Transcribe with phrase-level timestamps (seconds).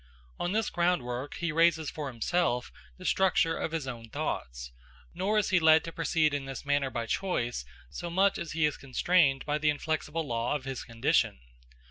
[0.39, 4.71] On this groundwork he raises for himself the structure of his own thoughts;
[5.13, 8.65] nor is he led to proceed in this manner by choice so much as he
[8.65, 11.39] is constrained by the inflexible law of his condition.